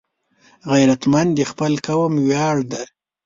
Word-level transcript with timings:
غیرتمند 0.71 1.31
د 1.35 1.41
خپل 1.51 1.73
قوم 1.87 2.13
ویاړ 2.27 2.57
دی 2.71 2.83